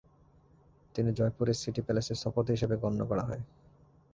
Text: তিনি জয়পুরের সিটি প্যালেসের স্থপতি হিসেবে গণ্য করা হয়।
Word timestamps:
তিনি 0.95 1.09
জয়পুরের 1.13 1.59
সিটি 1.61 1.81
প্যালেসের 1.81 2.19
স্থপতি 2.19 2.49
হিসেবে 2.51 2.75
গণ্য 2.83 2.99
করা 3.05 3.23
হয়। 3.23 3.41